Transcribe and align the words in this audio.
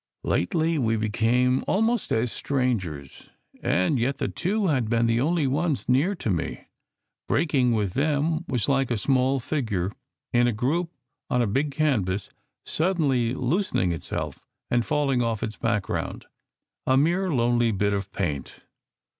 Lately 0.23 0.79
we 0.79 0.97
became 0.97 1.63
almost 1.67 2.11
as 2.11 2.31
strangers; 2.31 3.29
and 3.61 3.99
yet 3.99 4.17
the 4.17 4.27
two 4.27 4.65
had 4.65 4.89
been 4.89 5.05
the 5.05 5.21
only 5.21 5.45
ones 5.45 5.87
near 5.87 6.15
to 6.15 6.31
me. 6.31 6.65
Break 7.27 7.53
ing 7.53 7.73
with 7.73 7.93
them 7.93 8.43
was 8.47 8.67
like 8.67 8.89
a 8.89 8.97
small 8.97 9.39
figure 9.39 9.91
in 10.33 10.47
a 10.47 10.53
group 10.53 10.89
on 11.29 11.43
a 11.43 11.45
big 11.45 11.69
canvas 11.69 12.31
suddenly 12.65 13.35
loosening 13.35 13.91
itself 13.91 14.39
and 14.71 14.83
falling 14.83 15.21
off 15.21 15.43
its 15.43 15.57
back 15.57 15.83
ground, 15.83 16.25
a 16.87 16.97
mere 16.97 17.31
lonely 17.31 17.69
bit 17.71 17.93
of 17.93 18.11
paint. 18.11 18.61